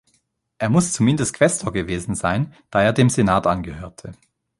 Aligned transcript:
Er 0.57 0.69
muss 0.71 0.93
zumindest 0.93 1.35
Quästor 1.35 1.71
gewesen 1.71 2.15
sein, 2.15 2.55
da 2.71 2.81
er 2.81 2.91
dem 2.91 3.07
Senat 3.11 3.45
angehörte. 3.45 4.13